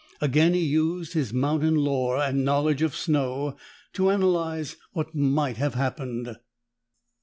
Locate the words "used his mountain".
0.65-1.75